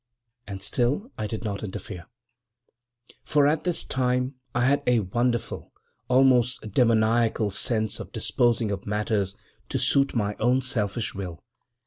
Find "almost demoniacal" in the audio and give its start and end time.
6.07-7.51